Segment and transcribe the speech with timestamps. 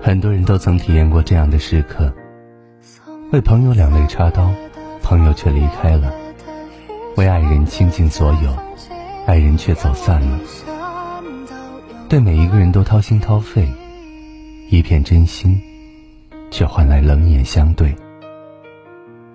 [0.00, 2.12] 很多人都曾体验过这样的时刻：
[3.32, 4.50] 为朋友两肋插刀，
[5.02, 6.10] 朋友却离开了；
[7.16, 8.56] 为爱人倾尽所有，
[9.26, 10.38] 爱人却走散了。
[12.08, 13.68] 对每一个人都掏心掏肺，
[14.70, 15.60] 一片真心，
[16.50, 17.94] 却换来冷眼相对。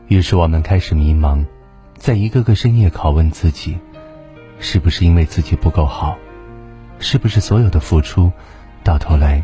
[0.08, 1.46] 于是我们开始迷茫，
[1.98, 3.78] 在一个个深夜拷问自己：
[4.60, 6.18] 是不是因为自己不够好？
[7.00, 8.32] 是不是所有的付出，
[8.84, 9.44] 到头来，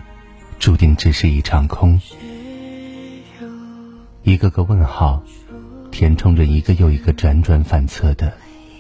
[0.59, 1.99] 注定只是一场空？
[4.23, 5.23] 一个个问号，
[5.90, 8.34] 填充着一个又一个辗转反侧的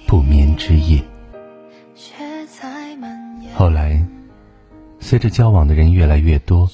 [0.05, 1.01] 不眠之夜。
[3.55, 4.05] 后来，
[4.99, 6.69] 随着交往的人越来越多，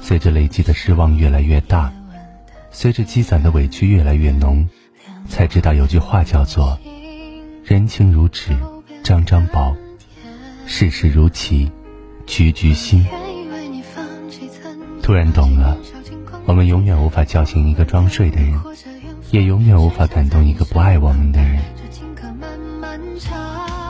[0.00, 1.92] 随着累积的失望越来越大，
[2.70, 4.66] 随着积攒的委屈越来越浓，
[5.28, 6.78] 才知道有句话叫做
[7.62, 8.56] “人情如纸，
[9.04, 9.76] 张张薄”。
[10.66, 11.70] 世事如棋，
[12.26, 13.06] 局局新。
[15.06, 15.76] 突然懂了，
[16.46, 18.60] 我们永远无法叫醒一个装睡的人，
[19.30, 21.62] 也永远无法感动一个不爱我们的人。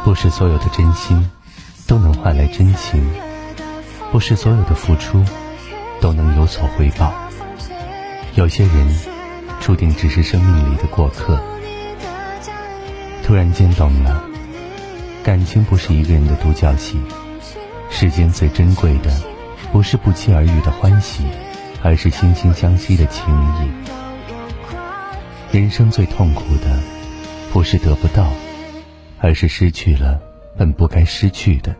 [0.05, 1.31] 不是所有的真心
[1.87, 3.03] 都能换来真情，
[4.13, 5.25] 不是所有的付出
[6.03, 7.15] 都能有所回报。
[8.35, 8.87] 有些人
[9.59, 11.43] 注定只是生命里的过客。
[13.25, 14.23] 突然间懂了。
[15.25, 17.01] 感情不是一个人的独角戏，
[17.89, 19.11] 世间最珍贵的，
[19.73, 21.25] 不是不期而遇的欢喜，
[21.83, 23.71] 而是惺惺相惜的情谊。
[25.57, 26.79] 人生最痛苦的，
[27.53, 28.27] 不是得不到，
[29.21, 30.21] 而是失去了
[30.57, 31.75] 本不该失去的。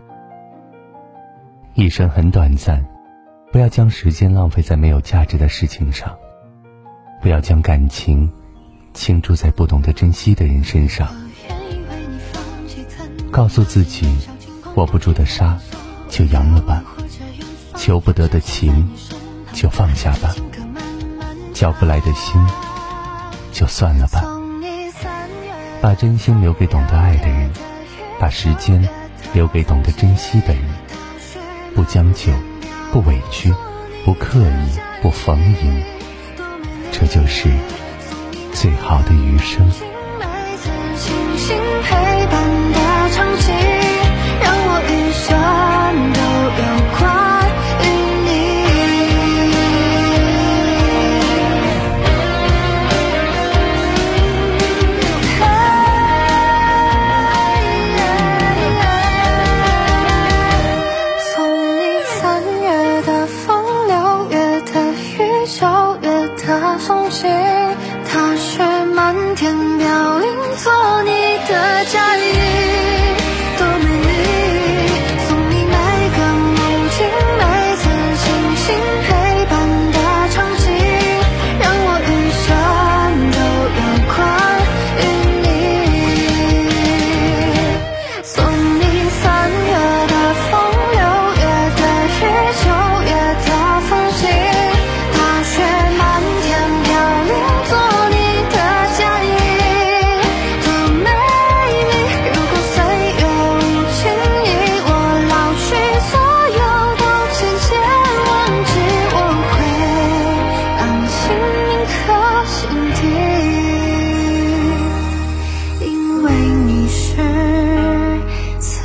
[1.75, 2.85] 一生很短暂，
[3.53, 6.17] 不要将时间浪费在没有价值的事情上，
[7.21, 8.31] 不要将感情
[8.95, 11.09] 倾注在不懂得珍惜的人身上。
[13.31, 14.07] 告诉自己，
[14.77, 15.59] 握不住的沙，
[16.09, 16.83] 就扬了吧；
[17.77, 18.89] 求不得的情，
[19.53, 20.35] 就放下吧；
[21.53, 22.45] 交不来的心，
[23.53, 24.25] 就算了吧。
[25.81, 27.51] 把真心留给懂得爱的人，
[28.19, 28.89] 把时间
[29.33, 30.63] 留给懂得珍惜的人。
[31.75, 32.33] 不将就，
[32.93, 33.53] 不委屈，
[34.05, 35.83] 不刻意，不逢迎，
[36.91, 37.51] 这就是
[38.53, 39.71] 最好的余生。
[41.83, 42.66] 陪伴
[66.47, 67.29] 的风景，
[68.09, 68.63] 踏雪
[68.95, 70.29] 漫天飘零，
[70.63, 71.11] 做你
[71.49, 72.96] 的嫁衣。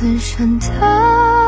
[0.02, 1.41] 此生的